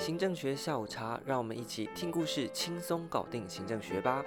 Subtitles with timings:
[0.00, 4.24] 行政学下午茶，让我们一起听故事，轻松搞定行政学吧。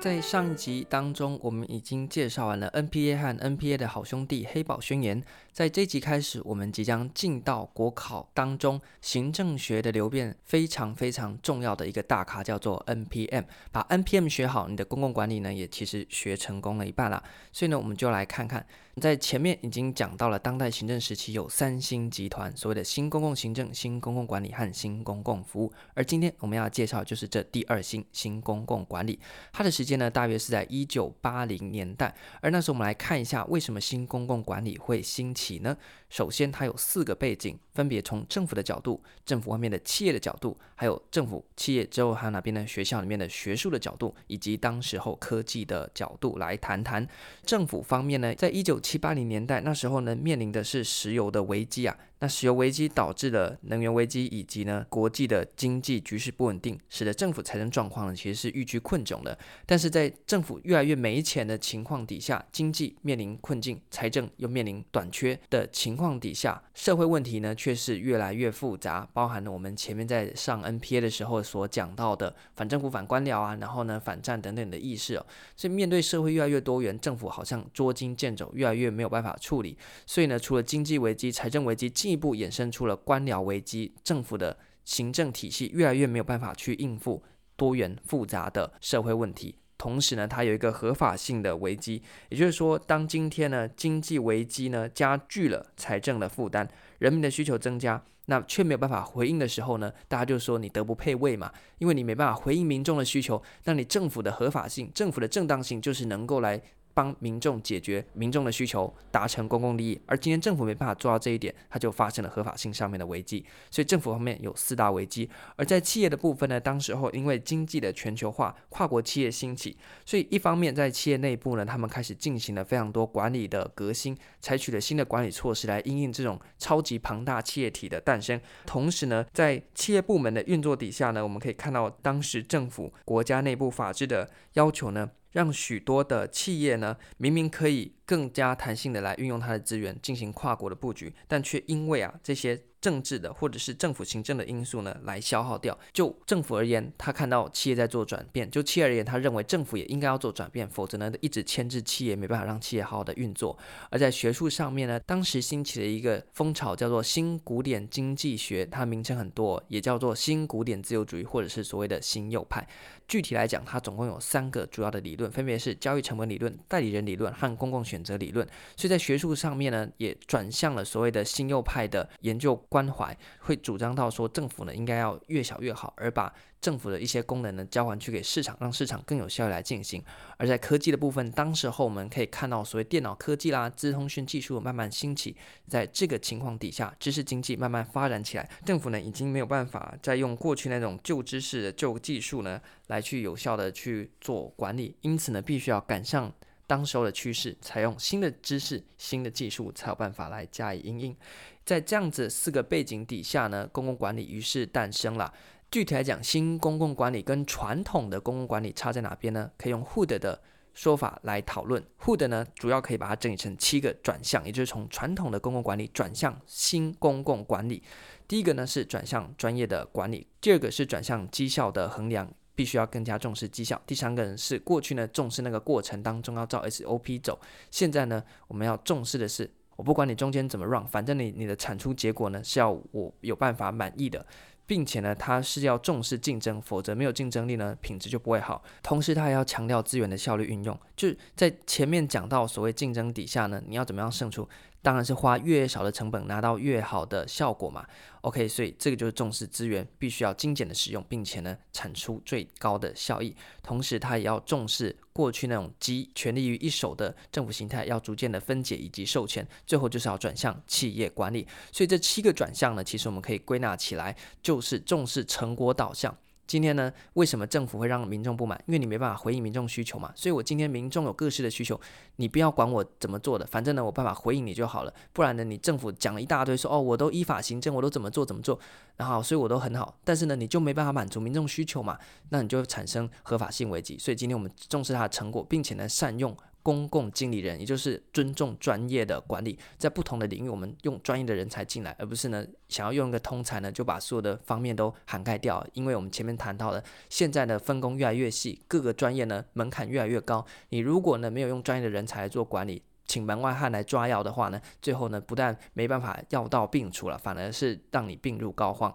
[0.00, 5.22] 在上一集当中，我们已经介绍完了 NPA 和 NPA 的好兄弟黑宝宣言。
[5.52, 13.44] 在这集开始，我们即将进到国考当中行政学的流变非常非常重要的一个大咖，叫做 NPM。
[13.70, 17.22] 把 NPM 学好，你的公共管理呢也其实学成功了一半了。
[17.52, 18.64] 所以呢，我们就来看看，
[18.96, 25.72] 在前面已经讲到了当代行政时期有三星集团，所谓的新公共行政、新公共管理和新公共服务。
[25.94, 29.18] 而今天我们要介绍就是这第二新新公共管理，
[29.52, 32.14] 它的时间呢大约是在一九八零年代。
[32.40, 35.76] 而那时候我们来看一下，为什么新公共管理会兴起呢？
[36.08, 42.66] 首先，它有四个背景，分别从政府的角度、政府外面的企业的角度，还有政府、企业之后还有哪边呢？
[42.66, 47.06] 学校里面的学术的角度，以及当时候科技的角度来谈谈。
[47.44, 51.96] 政府方面呢，在一九七八零年代那时候呢，面临的是石油的危机啊。
[52.20, 59.36] 那石油危机导致了能源危机，以及呢国际的经济局势不稳定，使得政府财政状况呢其实是愈趋困窘的。
[59.66, 75.26] 但是在政府越来越没钱的情况底下，经济面临困境，财政又面临短缺的情况底下，社会问题呢却是越来越复杂，包含了我们前面在上 NPA 的时候所讲到的反政府、反官僚啊，然后呢反战等等的意识哦。
[75.56, 79.78] 所以面对社会越来越多元，政府好像捉襟见肘，越来越没有办法处理。
[80.04, 87.22] 所以呢，除了经济危机、财政危机，进进一步衍生出了官僚危机，政府的行政体系越来越没有办法去应付
[87.54, 89.54] 多元复杂的社会问题。
[89.78, 106.60] 同时呢，它有一个合法性的危机，也就是说，当今天呢经济危机呢加剧了财政的负担，人民的需求增加，那却没有办法回应的时候呢，大家就说你德不配位嘛，因为你没办法回应民众的需求，那你政府的合法性、政府的正当性就是能够来。
[106.94, 110.00] 帮民众解决民众的需求，达成公共利益。
[110.06, 113.44] 而今天政府没办法做到这一点，它就发生了合法性上面的危机。
[113.70, 115.28] 所以政府方面有四大危机。
[115.56, 128.40] 而在企业的部分呢，当时候因为经济的全球化，跨国企业兴起，所以一方面在企业内部呢，他们开始进行了非常多管理的革新，采取了新的管理措施来因应这种超级庞大企业体的诞生。
[128.66, 135.10] 同时呢，在企业部门的运作底下呢，我们可以看到当时政府国家内部法制的要求呢。
[135.32, 142.60] 让许多的企业呢，明明可以更加弹性的来运用它的资源进行跨国的布局，但却因为啊这些。
[142.80, 145.78] 政治的或者是政府行政的因素呢，来消耗掉。
[145.92, 153.56] 就政府而言，他看到企业在做转变；就企业而言，他认为政府也应该要做转变，否则呢，一直牵制企业，没办法让企业好好的运作。
[153.90, 162.66] 而在学术上面呢，当时兴起的一个风潮叫做新古典经济学，它名称很多，也叫做新古典自由主义，或者是所谓的新右派。
[163.06, 168.46] 具体来讲，它总共有三个主要的理论，分别是交易成本理论、代理人理论和公共选择理论。
[168.76, 172.54] 所以在学术上面呢，也转向了所谓的新右派的研究。
[172.70, 180.02] 关怀会主张到说，政府呢应该要越小越好，而把政府的一些功能呢交还去给市场，让市场更有效率来进行。
[180.36, 185.36] 而在科技的部分，当时候我们可以看到所谓电脑科技啦、资通讯技术慢慢兴起，
[185.66, 196.32] 在这个情况底下，知识经济慢慢发展起来，政府呢已经没有办法再用过去那种旧知识旧技术呢来去有效的去做管理，因此呢必须要赶上
[196.70, 201.16] 当时候的趋势，采用新的知识、新的技术，才有办法来加以应应。
[201.64, 205.34] 在这样子四个背景底下呢，公共管理于是诞生了。
[205.68, 209.50] 具体来讲，新公共管理跟传统的公共管理差在哪边呢？
[209.58, 210.40] 可以用 Hood 的
[210.72, 211.84] 说法来讨论。
[211.98, 217.82] Hood 呢，主要可以把它整理成七个转向，也就是从传统的公共管理转向新公共管理。
[218.28, 223.80] 第一个呢是转向专业的管理，第二个是转向绩效的衡量，必须要更加重视绩效。
[223.86, 227.40] 第三个人是过去呢重视那个过程当中要照 SOP 走，
[227.70, 229.50] 现在呢我们要重视的是。
[229.76, 234.26] 我不管你中间怎么 run，反正你你的产出结果呢是要我有办法满意的，
[234.70, 238.62] 并且呢，它是要重视竞争，否则没有竞争力呢，品质就不会好。
[238.84, 244.48] 同时，它还要强调资源的效率运用，就是在前面讲到所谓竞争底下呢，你要怎么样胜出？
[244.82, 247.84] 当然是花越少的成本拿到越好的效果嘛。
[248.22, 253.36] OK，所以这个就是重视资源，必须要精简的使用，并且呢产出最高的效益。
[253.62, 261.46] 同时，它也要重视过去那种集权力于一手的政府形态，要逐渐的分解以及授权，最后就是要转向企业管理。
[261.70, 266.14] 所以这七个转向呢，其实我们可以归纳起来就，是重视成果导向。
[266.46, 268.60] 今天呢，为什么政府会让民众不满？
[268.66, 270.12] 因为你没办法回应民众需求嘛。
[270.16, 271.80] 所以我今天民众有各式的需求，
[272.16, 274.92] 你不要管我怎么做的，反正呢，我办法回应你就好了。
[275.12, 278.58] 不然呢，你政府讲了一大堆说，说哦，我都依法行政，我都怎么做怎么做，
[278.96, 279.96] 然后所以我都很好。
[280.02, 281.96] 但是呢，你就没办法满足民众需求嘛，
[282.30, 283.96] 那你就产生合法性危机。
[283.96, 295.66] 所以今天我们重视它的成果，并且呢，善用公共经理人，也就是尊重专业的管理，在不同的领域，我们用专业的人才进来，而不是呢想要用一个通才呢就把所有的方面都涵盖掉。
[295.72, 300.44] 因为我们前面谈到了，现在的分工越来越细，各个专业呢门槛越来越高。
[300.68, 308.94] 你如果呢没有用专业的人才来做管理，请门外汉来抓药的话呢，最后呢不但没办法药到病除了，反而是让你病入膏肓。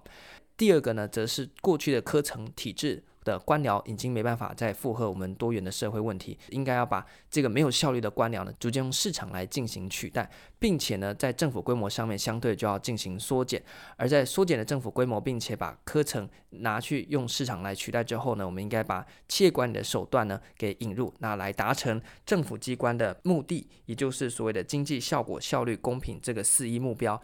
[0.56, 3.04] 第二个呢，则是过去的科层体制。
[3.26, 13.62] 的官僚已经没办法再负荷我们多元的社会问题，应该要把这个没有效率的官僚呢，逐渐用市场来进行取代，并且呢，在政府规模上面相对就要进行缩减，
[13.98, 27.20] 而在缩减的政府规模，并且把科层拿去用市场来取代之后呢，我们应该把企业管理的手段呢给引入，那来达成政府机关的目的，也就是所谓的经济效果、效率、公平这个四一目标。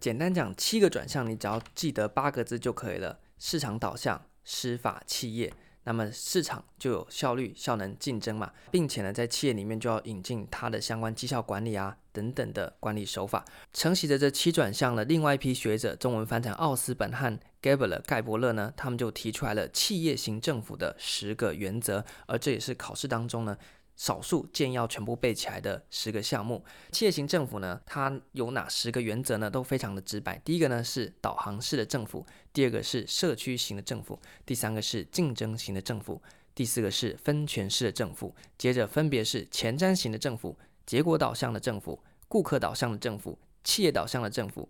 [0.00, 4.20] 简单讲，七个转向，你只要记得八个字就可以了：市场导向。
[4.44, 5.52] 司法企业，
[5.84, 13.44] 那么市场就有效率、效能、竞争嘛，并且呢，在企业里面就要引进它的相关绩效管理啊等等的管理手法。
[13.72, 23.56] 承袭着这七转向的另外一批学者，中文翻成奥斯本和盖伯勒盖伯勒呢，他们就提出来了企业型政府的十个原则，而这也是考试当中呢。
[23.96, 29.50] 少数建要全部背起来的十个项目，企业型政府呢，它有哪十个原则呢？
[29.50, 30.36] 都非常的直白。
[30.44, 36.20] 第一个呢是导航式的政府，第二个是社区型的政府，第三个是竞争型的政府，
[36.54, 44.68] 第四个是分权式的政府，接着分别是前瞻型的政府、结果导向的政府、顾客导向的政府、企业导向的政府。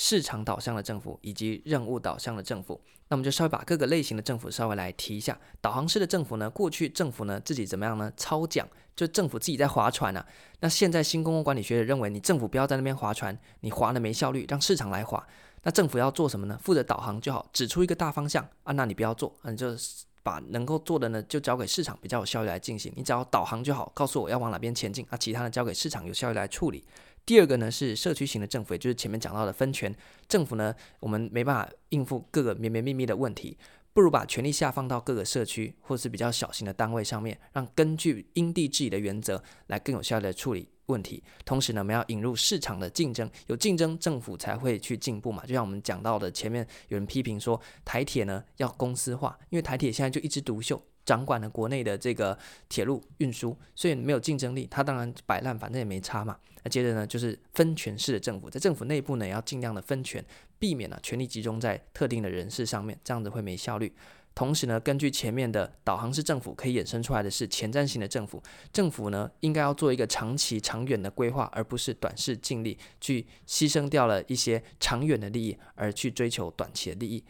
[0.00, 5.36] 市场导向的政府以及任务导向的政府，那我们就稍微把各个类型的政府稍微来提一下。
[5.60, 8.12] 导航式的政府呢，过去政府呢自己怎么样呢？
[8.16, 8.64] 操讲，
[8.94, 10.24] 就政府自己在划船啊。
[10.60, 15.26] 那现在新公共管理学者认为，你政府不要在那边划船，你划的没效率，让市场来划。
[15.64, 16.56] 那政府要做什么呢？
[16.62, 19.74] 负责导航就好，指出一个大方向啊，那你不要做，你就
[20.22, 22.92] 把能够做的呢就交给市场，比较有效率来进行。
[22.94, 26.84] 你只要导航就好，告诉我要往哪边前进，啊，其他的交给市场有效率来处理。
[27.28, 29.94] 第二个呢是社区型的政府，也就是前面讲到的分权
[30.26, 33.58] 政府呢，我们没办法应付各个绵绵密密的问题，
[33.92, 41.22] 不如把权力下放到各个社区或是比较小型的单位上面，让根据因地制宜的原则来更有效的处理问题。
[41.44, 45.44] 同时呢，我们要引入市场的竞争，有竞争政府才会去进步嘛。
[45.44, 50.82] 就像我们讲到的，前面有人批评说台铁呢要公司化，因为台铁现在就一枝独秀。
[51.08, 52.38] 掌管了国内的这个
[52.68, 56.36] 铁路运输，所以没有竞争力，它当然摆烂，反正也没差嘛。
[56.62, 60.22] 那接着呢，就是分权式的政府，在政府内部呢，也要尽量的分权，
[60.58, 63.90] 避免了权力集中在特定的人士上面，这样子会没效率。
[64.34, 77.24] 同时呢，根据前面的导航式政府，可以衍生出来的是前瞻性的政府，政府呢应该要做一个长期、长远的规划，而不是短视尽力，去牺牲掉了一些长远的利益，而去追求短期的利益。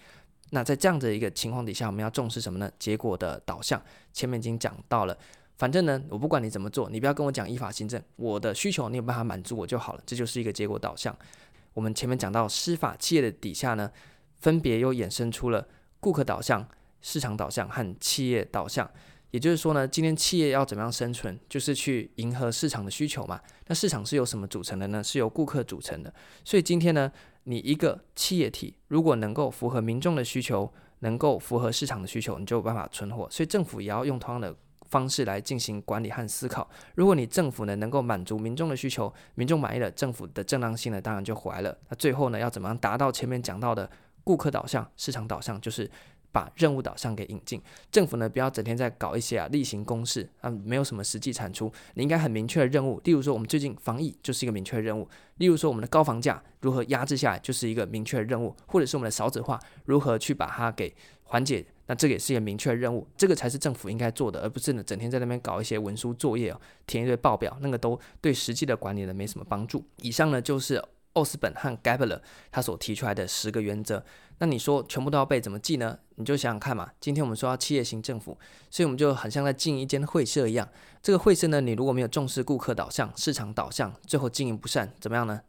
[0.50, 2.71] 那在这样的一个情况底下，我们要重视什么呢？
[2.79, 5.17] 结果的导向，前面已经讲到了。
[5.56, 10.03] 反正呢，我不管你怎么做，你不要跟我讲依法行政，我的需求你有办法满足我就好了。
[10.06, 11.17] 这就是一个结果导向。
[11.75, 13.91] 我们前面讲到司法企业的底下呢，
[14.39, 15.67] 分别又衍生出了
[15.99, 16.67] 顾客导向、
[17.03, 18.89] 市场导向和企业导向。
[19.31, 23.39] 也就是说呢，今天企业要怎么样生存，就是去迎合市场的需求嘛。
[23.67, 25.05] 那市场是由什么组成的呢？
[25.05, 26.12] 是由顾客组成的。
[26.44, 27.12] 所以今天呢，
[27.49, 33.29] 你一个企业体如果能够符合民众的需求，能够符合市场的需求，你就有办法存活。
[33.31, 36.69] 所以政府也要用同样的方式来进行管理和思考。
[36.95, 41.75] 如果你政府呢能够满足民众的需求，民众满意了，政府的正当性呢当然就回来了。
[41.89, 43.91] 那最后呢，要怎么样达到前面讲到的
[44.22, 45.91] 顾客导向、市场导向，就是。
[46.31, 51.73] 把任务导向给引进，政府呢不要整天在搞一些啊例行公事啊，没有什么实际产出。
[51.94, 60.94] 你应该很明确的任务，例如说我们最近防疫就是一个明确的任务，例如说我们的高房价如何压制下来就是一个明确的任务，或者是我们的少子化如何去把它给
[61.25, 69.85] 缓解，那这个也是一个明确的任务，这个才是政府应该做的，而不是呢整天在那边搞一些文书作业哦，填一堆报表，那个都对实际的管理呢没什么帮助。
[70.03, 70.82] 以上呢就是。
[71.15, 74.05] 奥斯本和盖伯勒他所提出来的十个原则，
[74.39, 75.99] 那你说全部都要背，怎么记呢？
[76.19, 76.91] 你就想想看嘛。
[77.01, 78.37] 今天我们说要企业型政府，
[78.70, 80.69] 所以我们就很像在进一间会社一样。
[81.03, 85.41] 这个会社呢，你如果没有重视顾客导向、市场导向，最后经营不善，怎么样呢？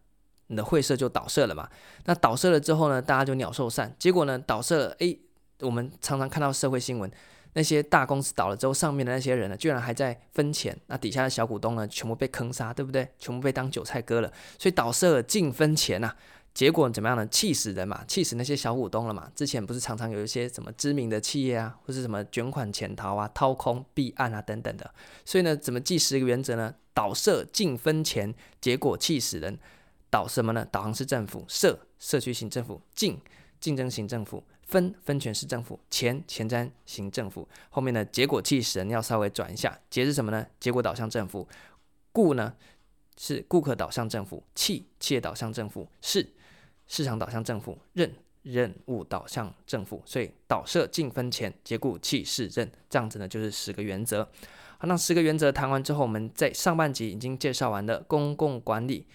[0.47, 1.69] 你的会社就倒社了嘛。
[2.05, 3.93] 那倒社了之后呢，大家就鸟兽散。
[3.99, 5.19] 结果呢，倒社了，诶，
[5.59, 7.11] 我们常常看到社会新闻。
[7.53, 13.07] 那些大公司倒了之后，上面的那些人呢，居然还在分钱，那底下的小股东呢，全部被坑杀，对不对？
[13.17, 16.15] 全部被当韭菜割了，所以倒社了净分钱呐、
[16.59, 17.25] 结果怎么样呢？
[17.27, 19.31] 气死人嘛，气死那些小股东了嘛。
[19.33, 26.75] 之前不是常常有一些什么知名的企业啊，或是什么卷款潜逃啊、掏空避案啊等等的，所以呢，怎么记十个原则呢？
[26.93, 29.57] 倒社尽分钱，结果气死人。
[30.09, 30.67] 导什么呢？
[30.69, 33.17] 导航式政府，社社区型政府，竞
[33.61, 34.43] 竞争型政府。
[34.63, 40.45] 分分权式政府，前前瞻型政府，后面呢，结果气死人要稍微转一下，结是什么呢？
[40.59, 41.47] 结果导向政府，
[42.11, 42.53] 故呢
[43.21, 46.25] 是顾客导向政府，企企业导向政府，市
[46.88, 48.09] 市场导向政府，任
[48.43, 50.01] 任务导向政府。
[50.05, 54.23] 所以导社尽分钱，兼顾企市任，这样子呢就是十个原则。
[54.77, 59.05] 好，那十个原则谈完之后，我们在上半集已经介绍完了公共管理，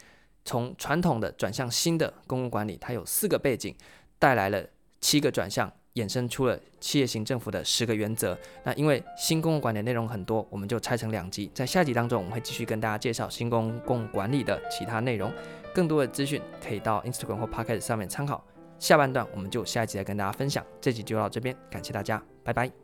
[0.45, 3.75] 从传统的转向新的公共管理，它有四个背景，
[4.19, 4.69] 带来了
[5.01, 5.73] 七个转向。
[5.95, 8.37] 衍生出了企业型政府的十个原则。
[8.65, 11.51] 那因为新公共管理内容很多，我们就拆成两集。
[11.55, 15.33] 在下集当中，我们会继续跟大家介绍新公共管理的其他内容。
[15.73, 18.45] 更多的资讯可以到 Instagram 或 Pocket 上面参考。
[18.79, 20.65] 下半段我们就下一集再跟大家分享。
[20.81, 22.84] 这集就到这边，感谢大家，拜拜。